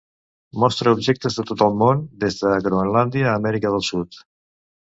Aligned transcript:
Mostra 0.61 0.93
objectes 0.95 1.37
de 1.41 1.45
tot 1.51 1.61
el 1.67 1.77
món, 1.83 2.01
des 2.25 2.39
de 2.45 2.57
Groenlàndia 2.69 3.29
a 3.29 3.37
Amèrica 3.43 3.75
del 3.77 3.89
Sud. 3.93 4.23